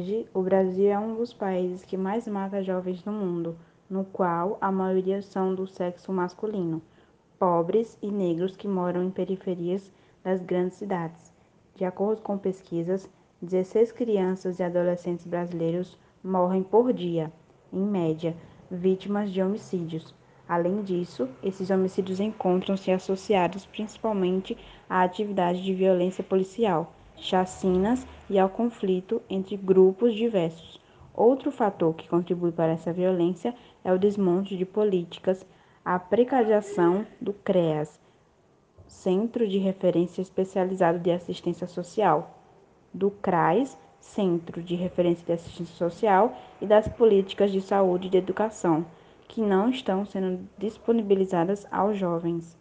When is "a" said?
4.58-4.72, 35.84-35.98